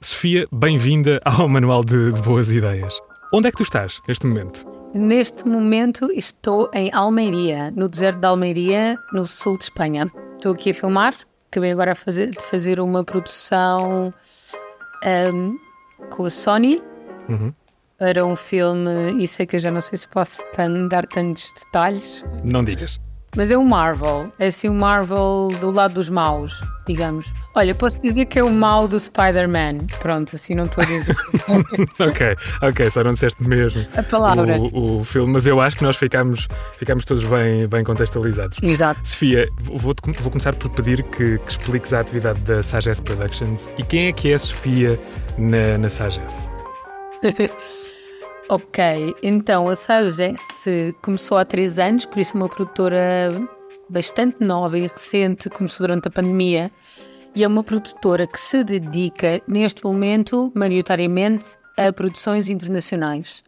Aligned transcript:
Sofia, 0.00 0.46
bem-vinda 0.52 1.20
ao 1.24 1.48
Manual 1.48 1.84
de, 1.84 2.12
de 2.12 2.22
Boas 2.22 2.50
Ideias. 2.50 2.98
Onde 3.32 3.48
é 3.48 3.50
que 3.50 3.56
tu 3.56 3.62
estás 3.62 4.00
neste 4.06 4.26
momento? 4.26 4.64
Neste 4.94 5.46
momento 5.46 6.08
estou 6.12 6.70
em 6.72 6.90
Almeria, 6.94 7.70
no 7.72 7.88
deserto 7.88 8.20
de 8.20 8.26
Almeria, 8.26 8.96
no 9.12 9.24
sul 9.26 9.58
de 9.58 9.64
Espanha. 9.64 10.10
Estou 10.36 10.52
aqui 10.52 10.70
a 10.70 10.74
filmar, 10.74 11.14
acabei 11.50 11.72
agora 11.72 11.94
fazer, 11.94 12.30
de 12.30 12.40
fazer 12.42 12.80
uma 12.80 13.04
produção 13.04 14.12
um, 15.34 15.58
com 16.10 16.24
a 16.24 16.30
Sony 16.30 16.82
Uhum. 17.28 17.52
para 17.98 18.24
um 18.24 18.34
filme, 18.34 19.22
isso 19.22 19.42
é 19.42 19.44
que 19.44 19.56
eu 19.56 19.60
já 19.60 19.70
não 19.70 19.82
sei 19.82 19.98
se 19.98 20.08
posso 20.08 20.42
dar 20.88 21.06
tantos 21.06 21.52
detalhes, 21.52 22.24
Não 22.42 22.64
digas. 22.64 22.98
Mas 23.38 23.52
é 23.52 23.56
um 23.56 23.64
Marvel, 23.64 24.32
é 24.36 24.48
assim 24.48 24.68
um 24.68 24.74
Marvel 24.74 25.50
do 25.60 25.70
lado 25.70 25.94
dos 25.94 26.10
maus, 26.10 26.60
digamos. 26.88 27.32
Olha, 27.54 27.72
posso 27.72 28.02
dizer 28.02 28.24
que 28.24 28.36
é 28.36 28.42
o 28.42 28.50
mau 28.50 28.88
do 28.88 28.98
Spider-Man, 28.98 29.86
pronto, 30.00 30.34
assim 30.34 30.56
não 30.56 30.64
estou 30.64 30.82
a 30.82 30.86
dizer 30.88 31.16
ok, 32.00 32.36
ok, 32.62 32.90
só 32.90 33.04
não 33.04 33.12
disseste 33.12 33.40
mesmo 33.44 33.86
a 33.96 34.02
palavra. 34.02 34.58
o, 34.58 34.98
o 34.98 35.04
filme, 35.04 35.34
mas 35.34 35.46
eu 35.46 35.60
acho 35.60 35.76
que 35.76 35.84
nós 35.84 35.96
ficamos, 35.96 36.48
ficamos 36.78 37.04
todos 37.04 37.24
bem, 37.26 37.68
bem 37.68 37.84
contextualizados. 37.84 38.58
Exato. 38.60 38.98
Sofia, 39.04 39.48
vou, 39.62 39.94
vou 40.18 40.30
começar 40.32 40.56
por 40.56 40.70
pedir 40.70 41.04
que, 41.04 41.38
que 41.38 41.50
expliques 41.50 41.92
a 41.92 42.00
atividade 42.00 42.40
da 42.40 42.60
Sagesse 42.60 43.04
Productions 43.04 43.70
e 43.78 43.84
quem 43.84 44.08
é 44.08 44.12
que 44.12 44.32
é 44.32 44.34
a 44.34 44.38
Sofia 44.40 44.98
na, 45.38 45.78
na 45.78 45.88
Sagesse. 45.88 46.50
Ok, 48.50 49.14
então 49.22 49.68
a 49.68 49.76
Começou 51.02 51.38
há 51.38 51.44
três 51.44 51.78
anos, 51.78 52.04
por 52.04 52.18
isso 52.18 52.36
é 52.36 52.40
uma 52.40 52.48
produtora 52.48 53.30
bastante 53.88 54.44
nova 54.44 54.78
e 54.78 54.82
recente, 54.82 55.48
começou 55.48 55.86
durante 55.86 56.08
a 56.08 56.10
pandemia, 56.10 56.70
e 57.34 57.44
é 57.44 57.46
uma 57.48 57.62
produtora 57.62 58.26
que 58.26 58.40
se 58.40 58.64
dedica, 58.64 59.40
neste 59.46 59.84
momento, 59.84 60.52
maioritariamente, 60.54 61.56
a 61.76 61.92
produções 61.92 62.48
internacionais. 62.48 63.44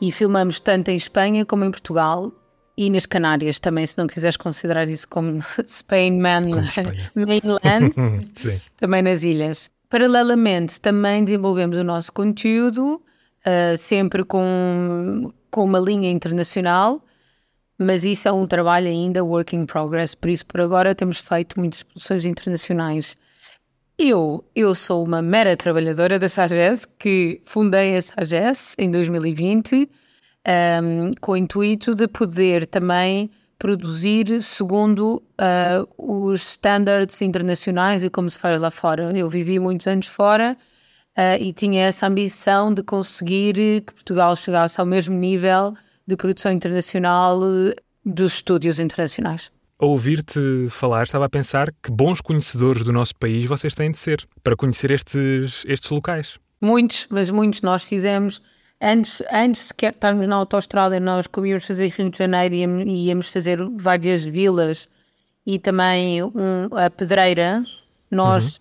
E 0.00 0.12
filmamos 0.12 0.60
tanto 0.60 0.90
em 0.90 0.96
Espanha 0.96 1.44
como 1.44 1.64
em 1.64 1.70
Portugal 1.70 2.32
e 2.76 2.88
nas 2.90 3.06
Canárias 3.06 3.58
também, 3.58 3.84
se 3.84 3.98
não 3.98 4.06
quiseres 4.06 4.36
considerar 4.36 4.88
isso 4.88 5.08
como 5.08 5.42
Spain 5.66 6.20
man, 6.20 6.48
mainland, 7.16 7.94
também 8.78 9.02
nas 9.02 9.24
ilhas. 9.24 9.68
Paralelamente, 9.90 10.80
também 10.80 11.24
desenvolvemos 11.24 11.76
o 11.78 11.82
nosso 11.82 12.12
conteúdo, 12.12 13.02
ah, 13.44 13.76
sempre 13.76 14.24
com, 14.24 15.32
com 15.50 15.64
uma 15.64 15.78
linha 15.78 16.10
internacional, 16.10 17.02
mas 17.78 18.04
isso 18.04 18.28
é 18.28 18.32
um 18.32 18.46
trabalho 18.46 18.88
ainda 18.88 19.24
work 19.24 19.54
in 19.54 19.64
progress, 19.64 20.14
por 20.14 20.28
isso, 20.28 20.44
por 20.46 20.60
agora, 20.60 20.94
temos 20.94 21.18
feito 21.18 21.58
muitas 21.58 21.82
produções 21.82 22.24
internacionais. 22.24 23.16
Eu, 23.96 24.44
eu 24.54 24.74
sou 24.74 25.04
uma 25.04 25.22
mera 25.22 25.56
trabalhadora 25.56 26.18
da 26.18 26.28
Sagesse, 26.28 26.86
que 26.98 27.40
fundei 27.44 27.96
a 27.96 28.02
Sagesse 28.02 28.74
em 28.78 28.90
2020, 28.90 29.88
um, 30.82 31.14
com 31.20 31.32
o 31.32 31.36
intuito 31.36 31.94
de 31.94 32.06
poder 32.06 32.66
também 32.66 33.30
produzir 33.58 34.40
segundo 34.40 35.22
uh, 35.40 35.88
os 35.98 36.50
standards 36.50 37.20
internacionais 37.22 38.04
e 38.04 38.10
como 38.10 38.30
se 38.30 38.38
faz 38.38 38.60
lá 38.60 38.70
fora. 38.70 39.16
Eu 39.16 39.28
vivi 39.28 39.58
muitos 39.58 39.86
anos 39.88 40.06
fora 40.06 40.56
uh, 41.18 41.42
e 41.42 41.52
tinha 41.52 41.82
essa 41.86 42.06
ambição 42.06 42.72
de 42.72 42.82
conseguir 42.82 43.54
que 43.82 43.92
Portugal 43.92 44.34
chegasse 44.36 44.80
ao 44.80 44.86
mesmo 44.86 45.14
nível 45.16 45.74
de 46.06 46.16
produção 46.16 46.52
internacional 46.52 47.40
uh, 47.40 47.74
dos 48.04 48.34
estúdios 48.34 48.78
internacionais. 48.78 49.50
Ao 49.78 49.90
ouvir-te 49.90 50.68
falar, 50.70 51.04
estava 51.04 51.26
a 51.26 51.28
pensar 51.28 51.72
que 51.82 51.90
bons 51.90 52.20
conhecedores 52.20 52.82
do 52.82 52.92
nosso 52.92 53.14
país 53.14 53.44
vocês 53.46 53.74
têm 53.74 53.92
de 53.92 53.98
ser 53.98 54.26
para 54.42 54.56
conhecer 54.56 54.90
estes, 54.90 55.64
estes 55.68 55.90
locais. 55.90 56.38
Muitos, 56.60 57.06
mas 57.10 57.30
muitos 57.30 57.60
nós 57.62 57.84
fizemos. 57.84 58.42
Antes, 58.80 59.22
antes 59.32 59.62
sequer 59.62 59.90
de 59.92 59.96
estarmos 59.98 60.26
na 60.26 60.36
autostrada, 60.36 60.98
nós 60.98 61.26
comíamos 61.28 61.64
fazer 61.64 61.88
Rio 61.88 62.10
de 62.10 62.18
Janeiro 62.18 62.54
e 62.54 62.58
íamos- 62.60 62.82
e 62.86 63.06
íamos 63.06 63.28
fazer 63.28 63.58
várias 63.76 64.24
vilas 64.24 64.88
e 65.46 65.58
também 65.58 66.22
um, 66.24 66.68
a 66.76 66.90
Pedreira. 66.90 67.62
Nós, 68.10 68.60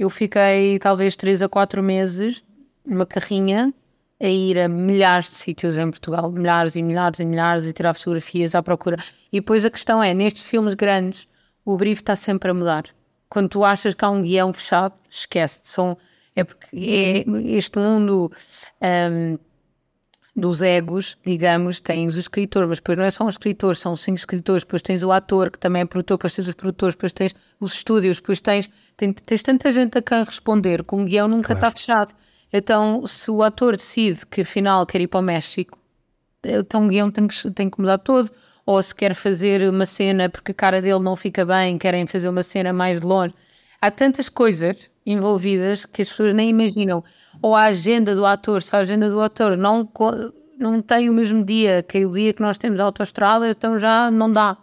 eu 0.00 0.08
fiquei 0.08 0.78
talvez 0.78 1.14
três 1.14 1.42
a 1.42 1.48
quatro 1.48 1.82
meses 1.82 2.42
numa 2.86 3.04
carrinha 3.04 3.70
a 4.18 4.26
ir 4.26 4.58
a 4.58 4.66
milhares 4.66 5.26
de 5.26 5.36
sítios 5.36 5.76
em 5.76 5.90
Portugal, 5.90 6.32
milhares 6.32 6.74
e 6.74 6.82
milhares 6.82 7.20
e 7.20 7.24
milhares, 7.24 7.66
e 7.66 7.72
tirar 7.74 7.92
fotografias 7.92 8.54
à 8.54 8.62
procura. 8.62 8.96
E 9.30 9.40
depois 9.40 9.62
a 9.62 9.70
questão 9.70 10.02
é, 10.02 10.14
nestes 10.14 10.44
filmes 10.44 10.72
grandes, 10.72 11.28
o 11.66 11.76
brief 11.76 12.00
está 12.00 12.16
sempre 12.16 12.50
a 12.50 12.54
mudar. 12.54 12.84
Quando 13.28 13.50
tu 13.50 13.62
achas 13.62 13.92
que 13.92 14.02
há 14.02 14.08
um 14.08 14.22
guião 14.22 14.50
fechado, 14.54 14.94
esquece. 15.08 15.68
São, 15.68 15.98
é 16.34 16.44
porque 16.44 16.74
é 16.74 17.24
este 17.54 17.78
mundo 17.78 18.32
hum, 18.82 19.38
dos 20.34 20.62
egos, 20.62 21.16
digamos, 21.24 21.80
tens 21.80 22.16
o 22.16 22.20
escritor, 22.20 22.66
mas 22.66 22.78
depois 22.78 22.96
não 22.96 23.04
é 23.04 23.10
só 23.10 23.24
um 23.24 23.28
escritor, 23.28 23.76
são 23.76 23.96
cinco 23.96 24.18
escritores, 24.18 24.62
depois 24.62 24.82
tens 24.82 25.02
o 25.02 25.10
ator, 25.10 25.50
que 25.50 25.58
também 25.58 25.82
é 25.82 25.84
produtor, 25.84 26.16
depois 26.18 26.34
tens 26.34 26.48
os 26.48 26.54
produtores, 26.54 26.94
depois 26.94 27.12
tens 27.12 27.34
os 27.58 27.74
estúdios, 27.74 28.18
depois 28.18 28.40
tens, 28.40 28.70
tens, 28.96 29.14
tens 29.24 29.42
tanta 29.42 29.70
gente 29.70 29.98
a 29.98 30.02
quem 30.02 30.22
responder, 30.22 30.84
que 30.84 30.94
um 30.94 31.04
guião 31.04 31.26
nunca 31.28 31.52
está 31.52 31.70
fechado. 31.70 32.14
Então, 32.52 33.06
se 33.06 33.30
o 33.30 33.42
ator 33.42 33.76
decide 33.76 34.26
que 34.26 34.40
afinal 34.40 34.86
quer 34.86 35.00
ir 35.00 35.08
para 35.08 35.20
o 35.20 35.22
México, 35.22 35.78
então 36.44 36.86
o 36.86 36.88
guião 36.88 37.10
tem 37.10 37.26
que, 37.26 37.50
tem 37.50 37.70
que 37.70 37.80
mudar 37.80 37.98
todo. 37.98 38.30
Ou 38.66 38.80
se 38.82 38.94
quer 38.94 39.14
fazer 39.14 39.68
uma 39.68 39.86
cena 39.86 40.28
porque 40.28 40.52
a 40.52 40.54
cara 40.54 40.80
dele 40.80 41.00
não 41.00 41.16
fica 41.16 41.44
bem, 41.44 41.76
querem 41.78 42.06
fazer 42.06 42.28
uma 42.28 42.42
cena 42.42 42.72
mais 42.72 43.00
de 43.00 43.06
longe. 43.06 43.34
Há 43.80 43.90
tantas 43.90 44.28
coisas 44.28 44.90
envolvidas 45.04 45.86
que 45.86 46.02
as 46.02 46.10
pessoas 46.10 46.32
nem 46.34 46.50
imaginam. 46.50 47.02
Ou 47.42 47.54
a 47.56 47.64
agenda 47.64 48.14
do 48.14 48.24
ator, 48.26 48.62
se 48.62 48.74
a 48.74 48.80
agenda 48.80 49.08
do 49.10 49.20
ator 49.20 49.56
não, 49.56 49.88
não 50.58 50.82
tem 50.82 51.08
o 51.08 51.12
mesmo 51.12 51.44
dia 51.44 51.82
que 51.82 52.04
o 52.04 52.10
dia 52.12 52.32
que 52.32 52.42
nós 52.42 52.58
temos 52.58 52.78
a 52.80 52.84
autostrada, 52.84 53.48
então 53.48 53.78
já 53.78 54.10
não 54.10 54.30
dá. 54.32 54.56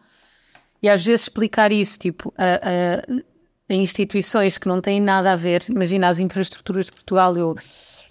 E 0.81 0.87
às 0.87 1.03
vezes 1.03 1.23
explicar 1.23 1.71
isso, 1.71 1.97
tipo, 1.97 2.31
a, 2.37 2.43
a- 2.43 3.21
a 3.69 3.73
instituições 3.73 4.57
que 4.57 4.67
não 4.67 4.79
têm 4.79 5.01
nada 5.01 5.33
a 5.33 5.35
ver, 5.35 5.63
imagina 5.69 6.07
as 6.07 6.19
infraestruturas 6.19 6.85
de 6.85 6.91
Portugal, 6.91 7.35
eu. 7.35 7.55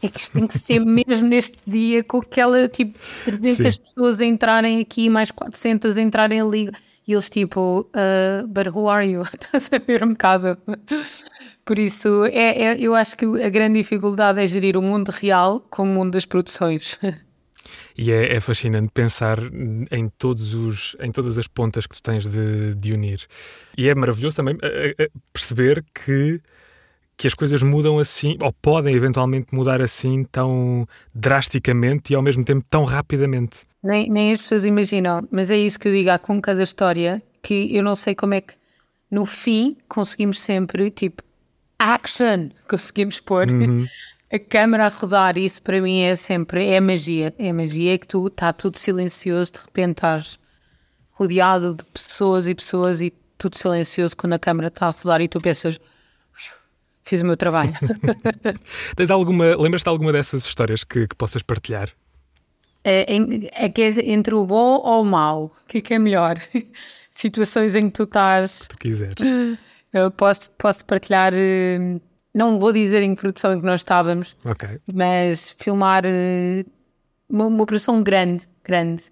É 0.03 0.09
que 0.09 0.21
isto 0.21 0.33
tem 0.33 0.47
que 0.47 0.59
ser 0.59 0.79
mesmo 0.81 1.27
neste 1.27 1.57
dia 1.67 2.05
com 2.05 2.19
aquela 2.19 2.69
tipo 2.69 2.99
300 3.25 3.75
Sim. 3.75 3.81
pessoas 3.81 4.21
a 4.21 4.27
entrarem 4.27 4.79
aqui, 4.81 5.09
mais 5.09 5.31
400 5.31 5.97
a 5.97 6.03
entrarem 6.03 6.39
ali. 6.41 6.71
E 7.07 7.13
eles 7.13 7.29
tipo, 7.29 7.89
uh, 7.95 8.47
but 8.49 8.67
who 8.67 8.89
are 8.89 9.07
you? 9.09 9.23
Estás 9.33 9.71
a 9.73 9.79
ver 9.79 10.03
um 10.03 10.09
bocado. 10.09 10.59
Por 11.65 11.79
isso, 11.79 12.25
é, 12.27 12.63
é- 12.63 12.81
eu 12.81 12.95
acho 12.95 13.17
que 13.17 13.25
a 13.25 13.49
grande 13.49 13.79
dificuldade 13.81 14.41
é 14.41 14.47
gerir 14.47 14.77
o 14.77 14.83
mundo 14.83 15.11
real 15.11 15.61
com 15.71 15.85
o 15.85 15.87
mundo 15.87 16.13
das 16.13 16.27
produções. 16.27 16.99
E 17.99 18.13
é, 18.13 18.37
é 18.37 18.41
fascinante 18.41 18.91
pensar 18.93 19.39
em, 19.91 20.09
todos 20.19 20.53
os, 20.55 20.95
em 21.01 21.11
todas 21.11 21.39
as 21.39 21.49
pontas 21.49 21.87
que 21.87 21.97
tu 21.97 22.03
tens 22.03 22.27
de, 22.27 22.75
de 22.75 22.93
unir. 22.93 23.27
E 23.77 23.89
é 23.89 23.95
maravilhoso 23.95 24.37
também 24.37 24.57
eh, 24.63 24.95
eh, 24.99 25.09
perceber 25.33 25.83
que, 25.95 26.41
que 27.17 27.27
as 27.27 27.33
coisas 27.33 27.63
mudam 27.63 27.99
assim, 27.99 28.37
ou 28.43 28.53
podem 28.53 28.95
eventualmente 28.95 29.49
mudar 29.53 29.81
assim 29.81 30.25
tão 30.25 30.87
drasticamente 31.15 32.13
e 32.13 32.17
ao 32.17 32.23
mesmo 32.23 32.45
tempo 32.45 32.65
tão 32.69 32.85
rapidamente. 32.85 33.61
Nem, 33.87 34.11
nem 34.11 34.33
as 34.33 34.41
pessoas 34.41 34.65
imaginam, 34.65 35.27
mas 35.31 35.51
é 35.51 35.57
isso 35.57 35.79
que 35.79 35.89
eu 35.89 35.93
digo 35.93 36.11
há 36.11 36.19
com 36.19 36.41
cada 36.41 36.63
história, 36.63 37.23
que 37.43 37.75
eu 37.75 37.83
não 37.83 37.95
sei 37.95 38.15
como 38.15 38.35
é 38.35 38.41
que 38.41 38.55
no 39.11 39.25
fim 39.25 39.77
conseguimos 39.89 40.41
sempre, 40.41 40.91
tipo, 40.91 41.23
action, 41.79 42.51
conseguimos 42.69 43.21
pôr 43.21 43.47
a 44.33 44.39
câmera 44.39 44.87
a 44.87 44.89
rodar, 44.89 45.39
isso 45.39 45.63
para 45.63 45.81
mim 45.81 46.01
é 46.01 46.17
sempre, 46.17 46.67
é 46.67 46.81
magia, 46.81 47.33
é 47.39 47.53
magia 47.53 47.97
que 47.97 48.09
tu 48.09 48.27
está 48.27 48.53
tudo 48.53 48.77
silencioso, 48.77 49.53
de 49.53 49.59
repente 49.61 49.99
estás 49.99 50.39
rodeado 51.13 51.75
de 51.75 51.85
pessoas 51.85 52.49
e 52.49 52.55
pessoas 52.55 53.01
e 53.01 53.13
tudo 53.39 53.57
silencioso 53.57 54.17
quando 54.17 54.33
a 54.33 54.39
câmera 54.39 54.69
está 54.69 54.87
a 54.87 54.91
rodar 54.91 55.21
e 55.21 55.29
tu 55.29 55.41
pensas, 55.41 55.79
fiz 57.05 57.23
o 57.23 57.27
meu 57.27 57.37
trabalho. 57.37 57.73
Tens 58.97 59.11
alguma, 59.11 59.57
lembras-te 59.57 59.85
de 59.85 59.91
alguma 59.91 60.13
dessas 60.13 60.45
histórias 60.45 60.83
que, 60.83 61.07
que 61.07 61.15
possas 61.15 61.43
partilhar? 61.43 61.91
É, 62.89 63.17
é 63.65 63.69
que 63.69 63.83
é 63.83 64.13
entre 64.13 64.33
o 64.33 64.47
bom 64.47 64.81
ou 64.81 65.03
o 65.03 65.05
mau, 65.05 65.47
o 65.47 65.67
que 65.67 65.79
é 65.79 65.81
que 65.81 65.95
é 65.95 65.99
melhor? 65.99 66.37
Situações 67.11 67.75
em 67.75 67.87
que 67.87 67.91
tu 67.91 68.05
estás 68.05 68.51
Se 68.53 68.69
tu 68.69 68.79
quiseres. 68.79 69.17
Eu 69.93 70.09
posso, 70.13 70.53
posso 70.53 70.85
partilhar, 70.85 71.33
eh, 71.35 71.99
não 72.33 72.61
vou 72.61 72.73
dizer 72.73 73.03
em 73.03 73.17
que 73.17 73.21
produção 73.21 73.55
em 73.55 73.61
que 73.61 73.67
nós 73.67 73.81
estávamos, 73.81 74.37
mas 74.95 75.57
filmar 75.59 76.05
eh, 76.07 76.65
uma, 77.29 77.47
uma 77.47 77.67
produção 77.67 78.01
grande, 78.05 78.49
grande, 78.63 79.03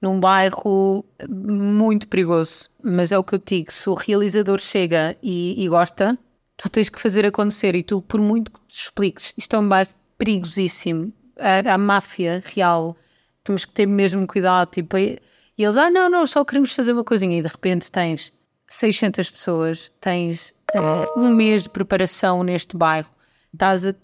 num 0.00 0.18
bairro 0.18 1.04
muito 1.28 2.08
perigoso. 2.08 2.70
Mas 2.82 3.12
é 3.12 3.18
o 3.18 3.24
que 3.24 3.34
eu 3.34 3.42
digo: 3.44 3.70
se 3.70 3.90
o 3.90 3.94
realizador 3.94 4.58
chega 4.58 5.18
e, 5.22 5.62
e 5.62 5.68
gosta, 5.68 6.18
tu 6.56 6.70
tens 6.70 6.88
que 6.88 6.98
fazer 6.98 7.26
acontecer. 7.26 7.74
E 7.74 7.82
tu, 7.82 8.00
por 8.00 8.22
muito 8.22 8.50
que 8.50 8.60
te 8.68 8.84
expliques, 8.84 9.34
isto 9.36 9.54
é 9.54 9.58
um 9.58 9.68
bairro 9.68 9.90
perigosíssimo. 10.16 11.12
A, 11.38 11.74
a 11.74 11.78
máfia 11.78 12.42
real, 12.44 12.96
temos 13.44 13.64
que 13.64 13.72
ter 13.72 13.86
mesmo 13.86 14.26
cuidado. 14.26 14.70
Tipo, 14.70 14.96
e 14.98 15.20
eles, 15.58 15.76
ah, 15.76 15.90
não, 15.90 16.08
não, 16.08 16.26
só 16.26 16.44
queremos 16.44 16.72
fazer 16.74 16.92
uma 16.92 17.04
coisinha. 17.04 17.38
E 17.38 17.42
de 17.42 17.48
repente 17.48 17.90
tens 17.90 18.32
600 18.68 19.30
pessoas, 19.30 19.90
tens 20.00 20.54
eh, 20.72 20.80
um 21.16 21.34
mês 21.34 21.64
de 21.64 21.68
preparação 21.68 22.42
neste 22.42 22.76
bairro, 22.76 23.10
estás 23.52 23.84
a, 23.84 23.90
a, 23.90 23.94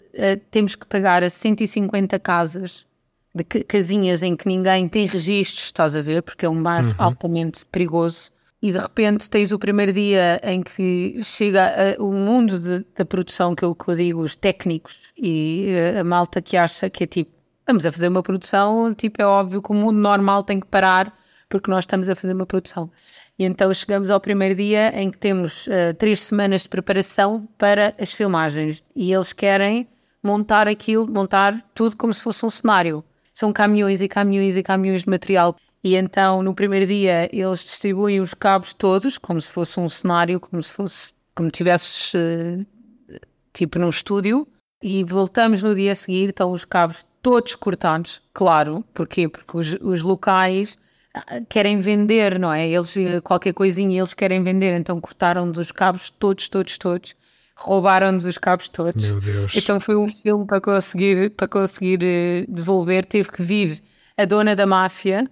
temos 0.51 0.75
que 0.75 0.85
pagar 0.85 1.23
a 1.23 1.29
150 1.29 2.19
casas 2.19 2.85
de 3.33 3.43
casinhas 3.43 4.21
em 4.21 4.35
que 4.35 4.47
ninguém 4.47 4.87
tem 4.87 5.05
registros, 5.05 5.65
estás 5.65 5.95
a 5.95 6.01
ver, 6.01 6.21
porque 6.21 6.45
é 6.45 6.49
um 6.49 6.61
bairro 6.61 6.87
uhum. 6.87 6.93
altamente 6.97 7.65
perigoso. 7.65 8.31
E 8.61 8.71
de 8.71 8.77
repente 8.77 9.29
tens 9.29 9.51
o 9.51 9.59
primeiro 9.59 9.93
dia 9.93 10.39
em 10.43 10.61
que 10.61 11.19
chega 11.23 11.95
a, 11.97 12.03
o 12.03 12.11
mundo 12.11 12.59
de, 12.59 12.85
da 12.95 13.05
produção, 13.05 13.55
que 13.55 13.63
eu, 13.63 13.73
que 13.73 13.89
eu 13.89 13.95
digo, 13.95 14.21
os 14.21 14.35
técnicos 14.35 15.13
e 15.17 15.67
a, 15.95 16.01
a 16.01 16.03
malta 16.03 16.41
que 16.41 16.57
acha 16.57 16.89
que 16.89 17.05
é 17.05 17.07
tipo, 17.07 17.31
vamos 17.65 17.85
a 17.85 17.91
fazer 17.91 18.09
uma 18.09 18.21
produção, 18.21 18.93
tipo, 18.93 19.21
é 19.21 19.25
óbvio 19.25 19.61
que 19.61 19.71
o 19.71 19.75
mundo 19.75 19.97
normal 19.97 20.43
tem 20.43 20.59
que 20.59 20.67
parar 20.67 21.17
porque 21.47 21.71
nós 21.71 21.83
estamos 21.83 22.07
a 22.09 22.15
fazer 22.15 22.33
uma 22.33 22.45
produção. 22.45 22.91
E 23.37 23.43
então 23.43 23.73
chegamos 23.73 24.11
ao 24.11 24.19
primeiro 24.19 24.53
dia 24.55 24.91
em 24.99 25.09
que 25.09 25.17
temos 25.17 25.65
uh, 25.67 25.93
três 25.97 26.21
semanas 26.21 26.63
de 26.63 26.69
preparação 26.69 27.47
para 27.57 27.95
as 27.99 28.13
filmagens 28.13 28.83
e 28.95 29.11
eles 29.11 29.33
querem 29.33 29.87
montar 30.21 30.67
aquilo, 30.67 31.09
montar 31.09 31.59
tudo 31.73 31.95
como 31.95 32.13
se 32.13 32.21
fosse 32.21 32.45
um 32.45 32.49
cenário 32.49 33.03
são 33.39 33.53
caminhões 33.53 34.01
e 34.01 34.07
caminhões 34.09 34.57
e 34.57 34.63
caminhões 34.63 35.03
de 35.03 35.09
material. 35.09 35.55
E 35.83 35.95
então, 35.95 36.43
no 36.43 36.53
primeiro 36.53 36.85
dia, 36.85 37.29
eles 37.31 37.63
distribuem 37.63 38.19
os 38.19 38.33
cabos 38.33 38.73
todos, 38.73 39.17
como 39.17 39.39
se 39.39 39.51
fosse 39.51 39.79
um 39.79 39.87
cenário, 39.87 40.39
como 40.39 40.61
se 40.61 40.73
fosse, 40.73 41.13
como 41.33 41.49
tivesses, 41.49 42.13
uh, 42.13 42.65
tipo, 43.53 43.79
num 43.79 43.89
estúdio. 43.89 44.47
E 44.81 45.03
voltamos 45.03 45.61
no 45.63 45.75
dia 45.75 45.91
a 45.91 45.95
seguir, 45.95 46.29
estão 46.29 46.51
os 46.51 46.65
cabos 46.65 47.05
todos 47.21 47.55
cortados, 47.55 48.21
claro. 48.33 48.83
Porquê? 48.93 49.27
Porque 49.27 49.57
os, 49.57 49.77
os 49.81 50.01
locais 50.01 50.77
ah, 51.13 51.41
querem 51.49 51.77
vender, 51.77 52.39
não 52.39 52.51
é? 52.51 52.67
Eles, 52.67 52.95
eh, 52.95 53.19
qualquer 53.19 53.53
coisinha, 53.53 53.99
eles 53.99 54.13
querem 54.13 54.41
vender, 54.41 54.77
então 54.77 55.01
cortaram 55.01 55.51
os 55.51 55.71
cabos 55.71 56.09
todos, 56.09 56.47
todos, 56.47 56.77
todos 56.77 57.15
roubaram-nos 57.59 58.25
os 58.25 58.37
cabos 58.37 58.69
todos. 58.69 59.11
Meu 59.11 59.19
Deus. 59.19 59.55
Então 59.55 59.79
foi 59.79 59.95
um 59.97 60.09
filme 60.09 60.45
para 60.45 60.61
conseguir, 60.61 61.31
para 61.31 61.47
conseguir 61.47 61.99
uh, 61.99 62.51
devolver. 62.51 63.05
Teve 63.05 63.29
que 63.29 63.41
vir 63.41 63.81
a 64.17 64.25
dona 64.25 64.55
da 64.55 64.65
máfia 64.65 65.29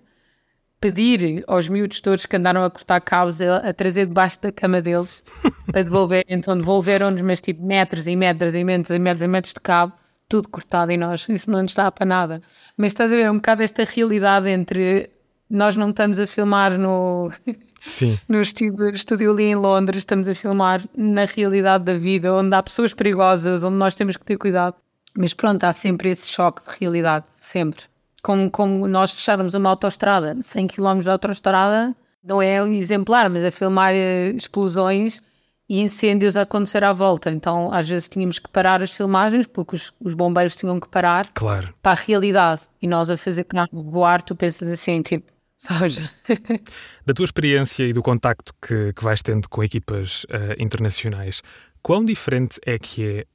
pedir 0.80 1.44
aos 1.48 1.68
miúdos 1.68 2.02
todos 2.02 2.26
que 2.26 2.36
andaram 2.36 2.64
a 2.64 2.70
cortar 2.70 3.02
cabos 3.02 3.42
a, 3.42 3.58
a 3.58 3.74
trazer 3.74 4.06
debaixo 4.06 4.42
da 4.42 4.52
cama 4.52 4.82
deles 4.82 5.24
para 5.72 5.84
devolver. 5.84 6.24
Então 6.28 6.58
devolveram-nos, 6.58 7.22
mas 7.22 7.42
tipo 7.42 7.66
metros 7.66 8.08
e 8.08 8.16
metros 8.16 8.54
e 8.56 8.64
metros 8.64 8.96
e 8.96 9.00
metros 9.00 9.24
e 9.24 9.28
metros 9.28 9.54
de 9.54 9.60
cabo, 9.60 9.94
tudo 10.30 10.50
cortado 10.50 10.92
e 10.92 10.98
nós, 10.98 11.28
isso 11.30 11.50
não 11.50 11.62
nos 11.62 11.74
dá 11.74 11.92
para 11.92 12.06
nada. 12.06 12.42
Mas 12.76 12.92
estás 12.92 13.12
a 13.12 13.16
ver 13.16 13.30
um 13.32 13.36
bocado 13.36 13.64
esta 13.64 13.84
realidade 13.84 14.50
entre 14.50 15.10
nós 15.50 15.78
não 15.78 15.90
estamos 15.90 16.20
a 16.20 16.28
filmar 16.28 16.78
no 16.78 17.32
Sim. 17.88 18.20
no 18.28 18.42
estúdio, 18.42 18.90
estúdio 18.90 19.32
ali 19.32 19.44
em 19.44 19.56
Londres, 19.56 20.00
estamos 20.00 20.28
a 20.28 20.36
filmar 20.36 20.84
na 20.96 21.24
realidade 21.24 21.86
da 21.86 21.94
vida, 21.94 22.34
onde 22.34 22.54
há 22.54 22.62
pessoas 22.62 22.94
perigosas, 22.94 23.64
onde 23.64 23.78
nós 23.78 23.96
temos 23.96 24.18
que 24.18 24.26
ter 24.26 24.38
cuidado. 24.38 24.76
Mas 25.16 25.34
pronto, 25.34 25.64
há 25.64 25.74
sempre 25.74 26.10
esse 26.10 26.30
choque 26.30 26.62
de 26.64 26.78
realidade, 26.80 27.26
sempre. 27.42 27.86
Como, 28.28 28.52
como 28.52 28.88
nós 28.90 29.14
fecharmos 29.14 29.54
uma 29.54 29.70
autoestrada, 29.70 30.36
100 30.42 30.68
km 30.68 31.00
de 31.00 31.10
autoestrada, 31.10 31.96
não 32.22 32.42
é 32.42 32.62
exemplar, 32.72 33.30
mas 33.30 33.42
é 33.42 33.50
filmar 33.50 33.94
eh, 33.94 34.32
explosões 34.32 35.22
e 35.70 35.80
incêndios 35.80 36.36
a 36.36 36.42
acontecer 36.42 36.84
à 36.84 36.92
volta. 36.92 37.32
Então, 37.32 37.72
às 37.72 37.88
vezes 37.88 38.10
tínhamos 38.10 38.38
que 38.38 38.50
parar 38.50 38.82
as 38.82 38.92
filmagens 38.92 39.48
porque 39.48 39.78
os, 39.78 39.94
os 40.02 40.14
bombeiros 40.14 40.58
tinham 40.58 40.78
que 40.78 40.90
parar 40.90 41.30
claro. 41.34 41.74
para 41.82 41.94
a 41.94 42.04
realidade. 42.04 42.64
E 42.82 42.86
nós 42.86 43.10
a 43.10 43.16
fazer 43.16 43.48
voar, 43.72 44.22
tu 44.22 44.36
pensas 44.36 44.68
assim, 44.68 45.02
tipo, 45.02 45.32
da 47.06 47.14
tua 47.14 47.24
experiência 47.24 47.86
e 47.86 47.94
do 47.94 48.04
contacto 48.04 48.54
que, 48.62 48.92
que 48.92 49.04
vais 49.06 49.22
tendo 49.22 49.48
com 49.48 49.64
equipas 49.64 50.26
uh, 50.26 50.62
internacionais, 50.62 51.42
quão 51.82 52.04
diferente 52.04 52.60
é 52.66 52.78
que 52.78 53.06
é 53.06 53.26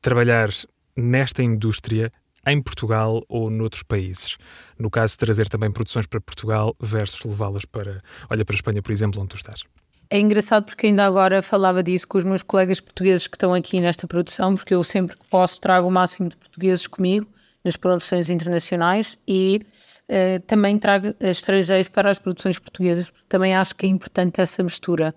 trabalhar 0.00 0.50
nesta 0.96 1.42
indústria 1.42 2.12
em 2.46 2.60
Portugal 2.60 3.22
ou 3.28 3.50
noutros 3.50 3.82
países? 3.82 4.36
No 4.78 4.90
caso 4.90 5.18
trazer 5.18 5.48
também 5.48 5.70
produções 5.70 6.06
para 6.06 6.20
Portugal 6.20 6.76
versus 6.80 7.24
levá-las 7.24 7.64
para, 7.64 7.98
olha, 8.30 8.44
para 8.44 8.54
a 8.54 8.56
Espanha, 8.56 8.82
por 8.82 8.92
exemplo, 8.92 9.20
onde 9.20 9.30
tu 9.30 9.36
estás. 9.36 9.62
É 10.08 10.20
engraçado 10.20 10.66
porque 10.66 10.86
ainda 10.86 11.04
agora 11.04 11.42
falava 11.42 11.82
disso 11.82 12.06
com 12.06 12.18
os 12.18 12.24
meus 12.24 12.42
colegas 12.42 12.80
portugueses 12.80 13.26
que 13.26 13.34
estão 13.34 13.52
aqui 13.52 13.80
nesta 13.80 14.06
produção, 14.06 14.54
porque 14.54 14.72
eu 14.72 14.82
sempre 14.84 15.16
que 15.16 15.26
posso 15.28 15.60
trago 15.60 15.88
o 15.88 15.90
máximo 15.90 16.28
de 16.28 16.36
portugueses 16.36 16.86
comigo 16.86 17.26
nas 17.64 17.76
produções 17.76 18.30
internacionais 18.30 19.18
e 19.26 19.60
uh, 20.08 20.40
também 20.46 20.78
trago 20.78 21.12
estrangeiros 21.18 21.88
para 21.88 22.08
as 22.08 22.20
produções 22.20 22.60
portuguesas, 22.60 23.10
porque 23.10 23.26
também 23.28 23.56
acho 23.56 23.74
que 23.74 23.84
é 23.84 23.88
importante 23.88 24.40
essa 24.40 24.62
mistura. 24.62 25.12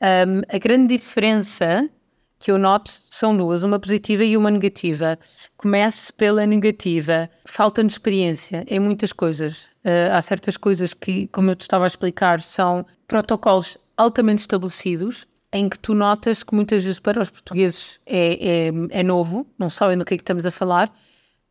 Um, 0.00 0.42
a 0.48 0.58
grande 0.58 0.96
diferença 0.96 1.90
que 2.40 2.50
eu 2.50 2.58
noto 2.58 2.90
são 3.10 3.36
duas, 3.36 3.62
uma 3.62 3.78
positiva 3.78 4.24
e 4.24 4.34
uma 4.34 4.50
negativa. 4.50 5.18
Começo 5.58 6.12
pela 6.14 6.46
negativa. 6.46 7.28
Falta 7.44 7.84
de 7.84 7.92
experiência 7.92 8.64
em 8.66 8.80
muitas 8.80 9.12
coisas. 9.12 9.64
Uh, 9.84 10.10
há 10.10 10.22
certas 10.22 10.56
coisas 10.56 10.94
que, 10.94 11.28
como 11.28 11.50
eu 11.50 11.54
te 11.54 11.60
estava 11.60 11.84
a 11.84 11.86
explicar, 11.86 12.40
são 12.40 12.86
protocolos 13.06 13.76
altamente 13.94 14.40
estabelecidos, 14.40 15.26
em 15.52 15.68
que 15.68 15.78
tu 15.78 15.94
notas 15.94 16.42
que 16.42 16.54
muitas 16.54 16.82
vezes 16.82 16.98
para 16.98 17.20
os 17.20 17.28
portugueses 17.28 18.00
é, 18.06 18.68
é, 18.68 19.00
é 19.00 19.02
novo, 19.02 19.46
não 19.58 19.68
sabem 19.68 19.98
do 19.98 20.04
que 20.04 20.14
é 20.14 20.16
que 20.16 20.22
estamos 20.22 20.46
a 20.46 20.50
falar, 20.50 20.90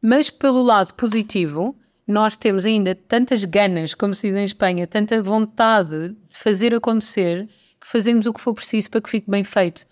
mas 0.01 0.31
pelo 0.31 0.63
lado 0.63 0.93
positivo, 0.95 1.77
nós 2.07 2.35
temos 2.35 2.65
ainda 2.65 2.95
tantas 2.95 3.43
ganas, 3.45 3.93
como 3.93 4.15
se 4.15 4.29
diz 4.29 4.37
em 4.37 4.43
Espanha, 4.43 4.87
tanta 4.87 5.21
vontade 5.21 6.09
de 6.09 6.37
fazer 6.37 6.73
acontecer, 6.73 7.47
que 7.79 7.87
fazemos 7.87 8.25
o 8.25 8.33
que 8.33 8.41
for 8.41 8.55
preciso 8.55 8.89
para 8.89 9.01
que 9.01 9.09
fique 9.09 9.29
bem 9.29 9.43
feito. 9.43 9.85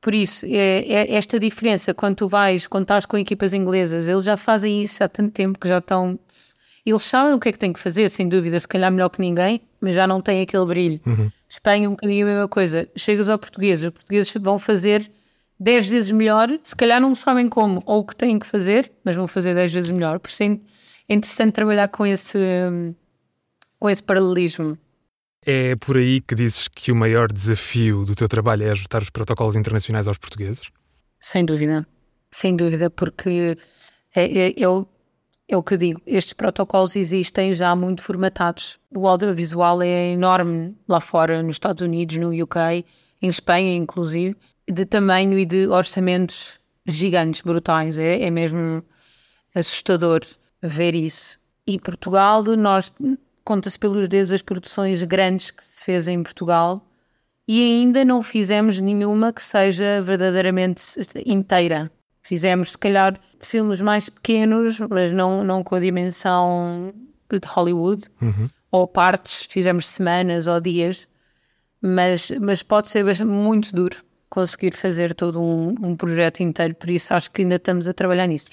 Por 0.00 0.14
isso, 0.14 0.46
é, 0.46 0.80
é 0.88 1.14
esta 1.14 1.38
diferença, 1.38 1.92
quando 1.92 2.16
tu 2.16 2.28
vais, 2.28 2.66
quando 2.66 2.82
estás 2.82 3.04
com 3.04 3.18
equipas 3.18 3.52
inglesas, 3.52 4.08
eles 4.08 4.24
já 4.24 4.36
fazem 4.36 4.82
isso 4.82 5.04
há 5.04 5.08
tanto 5.08 5.30
tempo 5.32 5.58
que 5.58 5.68
já 5.68 5.78
estão. 5.78 6.18
Eles 6.86 7.02
sabem 7.02 7.34
o 7.34 7.38
que 7.38 7.50
é 7.50 7.52
que 7.52 7.58
têm 7.58 7.72
que 7.72 7.78
fazer, 7.78 8.08
sem 8.08 8.26
dúvida, 8.26 8.58
se 8.58 8.66
calhar 8.66 8.90
melhor 8.90 9.10
que 9.10 9.20
ninguém, 9.20 9.60
mas 9.78 9.94
já 9.94 10.06
não 10.06 10.22
têm 10.22 10.40
aquele 10.40 10.64
brilho. 10.64 11.00
Uhum. 11.06 11.30
Espanha, 11.48 11.88
um 11.88 11.92
bocadinho 11.92 12.26
a 12.26 12.30
mesma 12.30 12.48
coisa. 12.48 12.88
Chegas 12.96 13.28
ao 13.28 13.38
português, 13.38 13.82
os 13.82 13.90
portugueses 13.90 14.32
vão 14.40 14.58
fazer 14.58 15.10
10 15.58 15.88
vezes 15.88 16.10
melhor, 16.10 16.48
se 16.62 16.74
calhar 16.74 16.98
não 16.98 17.14
sabem 17.14 17.46
como 17.46 17.82
ou 17.84 18.00
o 18.00 18.04
que 18.04 18.16
têm 18.16 18.38
que 18.38 18.46
fazer, 18.46 18.90
mas 19.04 19.14
vão 19.14 19.28
fazer 19.28 19.54
10 19.54 19.72
vezes 19.72 19.90
melhor. 19.90 20.18
Por 20.18 20.30
isso 20.30 20.42
é 20.42 20.58
interessante 21.08 21.52
trabalhar 21.52 21.88
com 21.88 22.06
esse, 22.06 22.38
com 23.78 23.90
esse 23.90 24.02
paralelismo. 24.02 24.78
É 25.44 25.74
por 25.76 25.96
aí 25.96 26.20
que 26.20 26.34
dizes 26.34 26.68
que 26.68 26.92
o 26.92 26.96
maior 26.96 27.32
desafio 27.32 28.04
do 28.04 28.14
teu 28.14 28.28
trabalho 28.28 28.64
é 28.64 28.70
ajustar 28.70 29.00
os 29.02 29.08
protocolos 29.08 29.56
internacionais 29.56 30.06
aos 30.06 30.18
portugueses? 30.18 30.70
Sem 31.18 31.44
dúvida, 31.44 31.86
sem 32.30 32.54
dúvida, 32.54 32.90
porque 32.90 33.56
é, 34.14 34.38
é, 34.38 34.62
é, 34.62 34.68
o, 34.68 34.86
é 35.48 35.56
o 35.56 35.62
que 35.62 35.78
digo, 35.78 36.00
estes 36.06 36.34
protocolos 36.34 36.94
existem 36.94 37.54
já 37.54 37.74
muito 37.74 38.02
formatados. 38.02 38.78
O 38.94 39.08
audiovisual 39.08 39.82
é 39.82 40.12
enorme 40.12 40.76
lá 40.86 41.00
fora, 41.00 41.42
nos 41.42 41.56
Estados 41.56 41.82
Unidos, 41.82 42.16
no 42.16 42.28
UK, 42.30 42.84
em 43.22 43.28
Espanha, 43.28 43.74
inclusive, 43.76 44.36
de 44.68 44.84
tamanho 44.84 45.38
e 45.38 45.46
de 45.46 45.66
orçamentos 45.68 46.58
gigantes, 46.86 47.40
brutais. 47.40 47.98
É, 47.98 48.22
é 48.22 48.30
mesmo 48.30 48.84
assustador 49.54 50.20
ver 50.62 50.94
isso. 50.94 51.38
E 51.66 51.78
Portugal, 51.78 52.42
nós 52.56 52.92
conta-se 53.50 53.76
pelos 53.76 54.06
dedos 54.06 54.30
as 54.30 54.42
produções 54.42 55.02
grandes 55.02 55.50
que 55.50 55.64
se 55.64 55.84
fez 55.84 56.06
em 56.06 56.22
Portugal 56.22 56.86
e 57.48 57.60
ainda 57.60 58.04
não 58.04 58.22
fizemos 58.22 58.78
nenhuma 58.78 59.32
que 59.32 59.42
seja 59.42 60.00
verdadeiramente 60.00 60.80
inteira. 61.26 61.90
Fizemos, 62.22 62.70
se 62.70 62.78
calhar, 62.78 63.18
filmes 63.40 63.80
mais 63.80 64.08
pequenos, 64.08 64.78
mas 64.88 65.12
não, 65.12 65.42
não 65.42 65.64
com 65.64 65.74
a 65.74 65.80
dimensão 65.80 66.94
de 67.28 67.40
Hollywood, 67.44 68.04
uhum. 68.22 68.48
ou 68.70 68.86
partes, 68.86 69.48
fizemos 69.50 69.88
semanas 69.88 70.46
ou 70.46 70.60
dias, 70.60 71.08
mas, 71.82 72.30
mas 72.40 72.62
pode 72.62 72.88
ser 72.88 73.04
muito 73.24 73.74
duro 73.74 73.96
conseguir 74.28 74.76
fazer 74.76 75.12
todo 75.12 75.42
um, 75.42 75.74
um 75.82 75.96
projeto 75.96 76.40
inteiro, 76.40 76.76
por 76.76 76.88
isso 76.88 77.12
acho 77.12 77.28
que 77.32 77.42
ainda 77.42 77.56
estamos 77.56 77.88
a 77.88 77.92
trabalhar 77.92 78.28
nisso. 78.28 78.52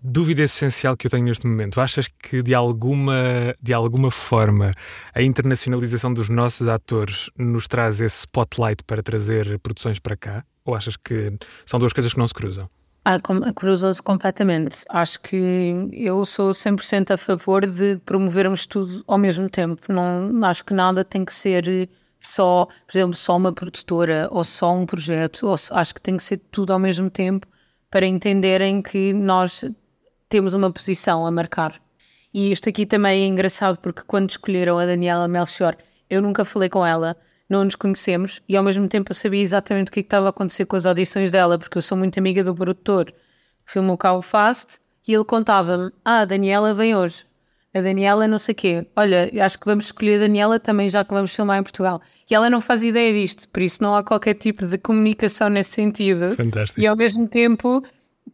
Dúvida 0.00 0.42
essencial 0.42 0.96
que 0.96 1.06
eu 1.06 1.10
tenho 1.10 1.24
neste 1.24 1.46
momento. 1.46 1.80
Achas 1.80 2.06
que 2.08 2.42
de 2.42 2.54
alguma, 2.54 3.54
de 3.60 3.72
alguma 3.72 4.10
forma 4.10 4.70
a 5.12 5.22
internacionalização 5.22 6.14
dos 6.14 6.28
nossos 6.28 6.68
atores 6.68 7.28
nos 7.36 7.66
traz 7.66 8.00
esse 8.00 8.20
spotlight 8.20 8.84
para 8.84 9.02
trazer 9.02 9.58
produções 9.58 9.98
para 9.98 10.16
cá? 10.16 10.44
Ou 10.64 10.74
achas 10.74 10.96
que 10.96 11.32
são 11.66 11.80
duas 11.80 11.92
coisas 11.92 12.12
que 12.12 12.18
não 12.18 12.28
se 12.28 12.34
cruzam? 12.34 12.70
Ah, 13.04 13.18
cruzam-se 13.54 14.02
completamente. 14.02 14.84
Acho 14.90 15.20
que 15.20 15.88
eu 15.92 16.24
sou 16.24 16.50
100% 16.50 17.12
a 17.12 17.16
favor 17.16 17.66
de 17.66 17.96
promovermos 18.04 18.66
tudo 18.66 19.02
ao 19.06 19.16
mesmo 19.16 19.48
tempo. 19.48 19.90
Não, 19.90 20.44
acho 20.44 20.64
que 20.64 20.74
nada 20.74 21.04
tem 21.04 21.24
que 21.24 21.32
ser 21.32 21.88
só, 22.20 22.66
por 22.66 22.96
exemplo, 22.96 23.16
só 23.16 23.36
uma 23.36 23.52
produtora 23.52 24.28
ou 24.30 24.44
só 24.44 24.74
um 24.74 24.84
projeto, 24.84 25.46
ou, 25.46 25.54
acho 25.54 25.94
que 25.94 26.00
tem 26.00 26.16
que 26.16 26.22
ser 26.22 26.36
tudo 26.50 26.72
ao 26.72 26.78
mesmo 26.78 27.08
tempo 27.08 27.46
para 27.90 28.06
entenderem 28.06 28.82
que 28.82 29.12
nós 29.12 29.64
temos 30.28 30.54
uma 30.54 30.72
posição 30.72 31.26
a 31.26 31.30
marcar. 31.30 31.80
E 32.32 32.50
isto 32.52 32.68
aqui 32.68 32.84
também 32.84 33.22
é 33.22 33.26
engraçado 33.26 33.78
porque 33.78 34.02
quando 34.06 34.30
escolheram 34.30 34.78
a 34.78 34.86
Daniela 34.86 35.26
Melchior, 35.26 35.76
eu 36.10 36.20
nunca 36.20 36.44
falei 36.44 36.68
com 36.68 36.84
ela, 36.84 37.16
não 37.48 37.64
nos 37.64 37.74
conhecemos 37.74 38.42
e 38.48 38.56
ao 38.56 38.62
mesmo 38.62 38.86
tempo 38.88 39.10
eu 39.10 39.14
sabia 39.14 39.40
exatamente 39.40 39.88
o 39.88 39.92
que, 39.92 40.00
é 40.00 40.02
que 40.02 40.06
estava 40.06 40.26
a 40.26 40.30
acontecer 40.30 40.66
com 40.66 40.76
as 40.76 40.86
audições 40.86 41.30
dela, 41.30 41.58
porque 41.58 41.78
eu 41.78 41.82
sou 41.82 41.96
muito 41.96 42.18
amiga 42.18 42.44
do 42.44 42.54
produtor. 42.54 43.12
filmou 43.64 43.96
cá 43.96 44.12
o 44.14 44.22
Fast, 44.22 44.78
e 45.08 45.14
ele 45.14 45.24
contava-me: 45.24 45.90
Ah, 46.04 46.20
a 46.20 46.24
Daniela 46.26 46.74
vem 46.74 46.94
hoje. 46.94 47.24
A 47.74 47.80
Daniela 47.80 48.26
não 48.28 48.38
sei 48.38 48.52
o 48.52 48.56
quê. 48.56 48.86
Olha, 48.94 49.30
acho 49.42 49.58
que 49.58 49.66
vamos 49.66 49.86
escolher 49.86 50.16
a 50.16 50.20
Daniela 50.20 50.60
também, 50.60 50.88
já 50.88 51.04
que 51.04 51.12
vamos 51.12 51.34
filmar 51.34 51.58
em 51.58 51.62
Portugal. 51.62 52.00
E 52.30 52.34
ela 52.34 52.50
não 52.50 52.60
faz 52.60 52.82
ideia 52.82 53.12
disto, 53.12 53.48
por 53.48 53.62
isso 53.62 53.82
não 53.82 53.94
há 53.96 54.02
qualquer 54.02 54.34
tipo 54.34 54.66
de 54.66 54.76
comunicação 54.76 55.48
nesse 55.48 55.70
sentido. 55.70 56.34
Fantástico. 56.34 56.80
E 56.80 56.86
ao 56.86 56.96
mesmo 56.96 57.26
tempo 57.26 57.82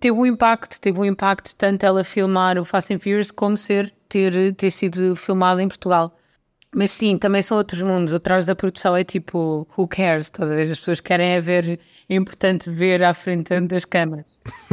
teve 0.01 0.17
um 0.17 0.27
impacto, 0.27 0.81
teve 0.81 0.99
um 0.99 1.05
impacto 1.05 1.55
tanto 1.57 1.85
ela 1.85 2.05
filmar 2.05 2.59
o 2.59 2.65
Fast 2.65 2.93
and 2.93 3.01
Furious 3.01 3.31
como 3.31 3.57
ser 3.57 3.93
ter, 4.09 4.55
ter 4.55 4.71
sido 4.71 5.17
filmado 5.17 5.61
em 5.61 5.69
Portugal. 5.69 6.17
Mas 6.75 6.91
sim, 6.91 7.17
também 7.17 7.41
são 7.41 7.57
outros 7.57 7.81
mundos. 7.83 8.13
Atrás 8.13 8.45
da 8.45 8.55
produção 8.55 8.97
é 8.97 9.05
tipo, 9.05 9.67
who 9.77 9.87
cares? 9.87 10.31
Ver? 10.37 10.71
As 10.71 10.79
pessoas 10.79 11.01
querem 11.01 11.31
é 11.31 11.41
ver, 11.41 11.79
é 12.09 12.15
importante 12.15 12.69
ver 12.69 13.03
à 13.03 13.15
frente 13.15 13.59
das 13.61 13.85
câmaras. 13.85 14.27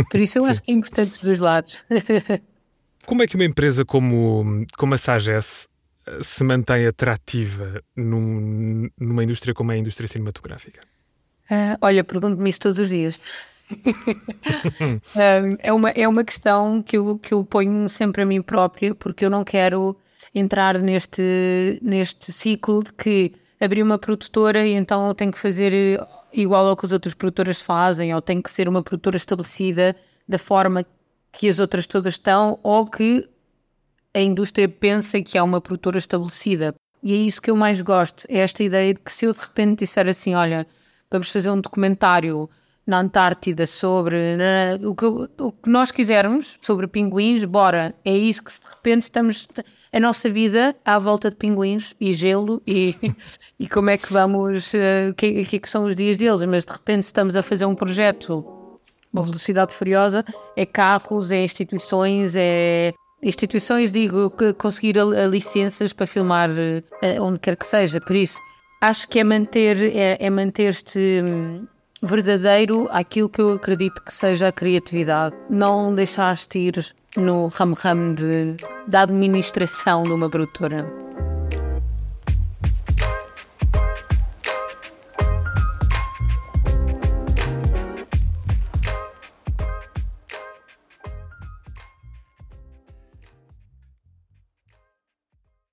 Por 0.09 0.19
isso 0.19 0.39
eu 0.39 0.45
acho 0.49 0.63
que 0.63 0.71
é 0.71 0.73
importante 0.73 1.11
dos 1.11 1.23
dois 1.23 1.39
lados. 1.39 1.83
como 3.05 3.21
é 3.21 3.27
que 3.27 3.35
uma 3.35 3.45
empresa 3.45 3.85
como, 3.85 4.65
como 4.77 4.95
a 4.95 4.97
Sagesse 4.97 5.67
eh, 6.07 6.19
se 6.23 6.43
mantém 6.43 6.87
atrativa 6.87 7.81
num, 7.95 8.89
numa 8.99 9.23
indústria 9.23 9.53
como 9.53 9.71
é 9.71 9.75
a 9.75 9.77
indústria 9.77 10.07
cinematográfica? 10.07 10.81
Uh, 11.51 11.77
olha, 11.81 12.03
pergunto-me 12.03 12.49
isso 12.49 12.61
todos 12.61 12.79
os 12.79 12.89
dias. 12.89 13.21
É, 15.59 15.73
uma, 15.73 15.89
é 15.89 16.07
uma 16.07 16.23
questão 16.23 16.81
que 16.81 16.97
eu, 16.97 17.17
que 17.17 17.33
eu 17.33 17.43
ponho 17.43 17.87
sempre 17.89 18.21
a 18.21 18.25
mim 18.25 18.41
própria, 18.41 18.93
porque 18.95 19.25
eu 19.25 19.29
não 19.29 19.43
quero 19.43 19.97
entrar 20.33 20.77
neste, 20.79 21.79
neste 21.81 22.31
ciclo 22.31 22.83
de 22.83 22.93
que 22.93 23.33
abri 23.59 23.81
uma 23.83 23.97
produtora 23.97 24.65
e 24.65 24.73
então 24.73 25.07
eu 25.07 25.13
tenho 25.13 25.31
que 25.31 25.39
fazer 25.39 25.73
igual 26.33 26.67
ao 26.67 26.75
que 26.75 26.85
as 26.85 26.91
outras 26.91 27.13
produtoras 27.13 27.61
fazem, 27.61 28.13
ou 28.13 28.21
tenho 28.21 28.41
que 28.41 28.51
ser 28.51 28.67
uma 28.67 28.81
produtora 28.81 29.17
estabelecida 29.17 29.95
da 30.27 30.39
forma 30.39 30.85
que 31.31 31.47
as 31.47 31.59
outras 31.59 31.87
todas 31.87 32.15
estão, 32.15 32.59
ou 32.63 32.85
que 32.85 33.27
a 34.13 34.19
indústria 34.19 34.67
pensa 34.67 35.21
que 35.21 35.37
é 35.37 35.43
uma 35.43 35.61
produtora 35.61 35.97
estabelecida. 35.97 36.73
E 37.03 37.13
é 37.13 37.15
isso 37.15 37.41
que 37.41 37.49
eu 37.49 37.55
mais 37.55 37.81
gosto, 37.81 38.25
é 38.29 38.39
esta 38.39 38.63
ideia 38.63 38.93
de 38.93 38.99
que 38.99 39.11
se 39.11 39.25
eu 39.25 39.33
de 39.33 39.39
repente 39.39 39.79
disser 39.79 40.07
assim, 40.07 40.35
olha, 40.35 40.67
vamos 41.09 41.31
fazer 41.31 41.49
um 41.49 41.59
documentário 41.59 42.49
na 42.91 42.99
Antártida 42.99 43.65
sobre 43.65 44.35
na, 44.35 44.87
o, 44.87 44.93
que, 44.93 45.05
o 45.05 45.51
que 45.51 45.69
nós 45.69 45.91
quisermos 45.91 46.59
sobre 46.61 46.87
pinguins, 46.87 47.45
bora. 47.45 47.95
É 48.03 48.11
isso 48.11 48.43
que 48.43 48.51
de 48.51 48.69
repente 48.69 49.03
estamos 49.03 49.47
a 49.93 49.99
nossa 49.99 50.29
vida 50.29 50.75
à 50.85 50.99
volta 50.99 51.29
de 51.29 51.37
pinguins 51.37 51.95
e 51.99 52.13
gelo 52.13 52.61
e, 52.67 52.95
e 53.57 53.67
como 53.67 53.89
é 53.89 53.97
que 53.97 54.11
vamos, 54.11 54.73
eh, 54.73 55.07
o 55.07 55.11
uh, 55.11 55.13
que, 55.13 55.45
que, 55.45 55.59
que 55.59 55.69
são 55.69 55.85
os 55.85 55.95
dias 55.95 56.17
deles, 56.17 56.43
mas 56.45 56.65
de 56.65 56.71
repente 56.71 57.03
estamos 57.03 57.35
a 57.35 57.41
fazer 57.41 57.65
um 57.65 57.75
projeto, 57.75 58.79
uma 59.11 59.23
velocidade 59.23 59.73
furiosa, 59.73 60.23
é 60.55 60.65
carros, 60.65 61.31
é 61.31 61.43
instituições, 61.43 62.35
é 62.35 62.93
instituições, 63.21 63.91
digo, 63.91 64.29
que 64.31 64.53
conseguir 64.53 64.97
a, 64.97 65.03
a 65.03 65.27
licenças 65.27 65.93
para 65.93 66.07
filmar 66.07 66.49
uh, 66.49 67.23
onde 67.23 67.39
quer 67.39 67.55
que 67.55 67.65
seja, 67.65 67.99
por 67.99 68.15
isso 68.15 68.39
acho 68.81 69.07
que 69.07 69.19
é 69.19 69.23
manter, 69.23 69.95
é, 69.95 70.17
é 70.19 70.29
manter-te 70.29 71.21
hum, 71.21 71.67
verdadeiro 72.01 72.87
àquilo 72.91 73.29
que 73.29 73.41
eu 73.41 73.53
acredito 73.53 74.01
que 74.01 74.13
seja 74.13 74.47
a 74.47 74.51
criatividade. 74.51 75.35
Não 75.49 75.93
deixar-te 75.93 76.57
ir 76.59 76.93
no 77.17 77.47
ramo-ramo 77.47 78.15
da 78.87 79.01
administração 79.01 80.03
de 80.03 80.11
uma 80.11 80.29
produtora. 80.29 80.85